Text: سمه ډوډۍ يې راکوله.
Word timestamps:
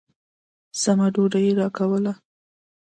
سمه 0.81 1.07
ډوډۍ 1.13 1.41
يې 1.47 1.51
راکوله. 1.59 2.13